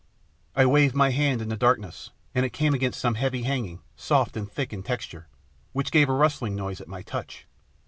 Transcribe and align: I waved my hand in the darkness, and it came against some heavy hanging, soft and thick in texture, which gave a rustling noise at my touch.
I 0.55 0.65
waved 0.65 0.95
my 0.95 1.11
hand 1.11 1.43
in 1.43 1.49
the 1.49 1.55
darkness, 1.55 2.09
and 2.33 2.43
it 2.43 2.53
came 2.53 2.73
against 2.73 2.99
some 2.99 3.13
heavy 3.13 3.43
hanging, 3.43 3.81
soft 3.95 4.35
and 4.35 4.51
thick 4.51 4.73
in 4.73 4.81
texture, 4.81 5.27
which 5.73 5.91
gave 5.91 6.09
a 6.09 6.13
rustling 6.13 6.55
noise 6.55 6.81
at 6.81 6.87
my 6.87 7.03
touch. 7.03 7.45